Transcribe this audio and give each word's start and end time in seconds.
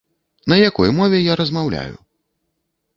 На 0.49 0.55
якой 0.69 0.89
мове 1.01 1.21
я 1.31 1.37
размаўляю? 1.45 1.95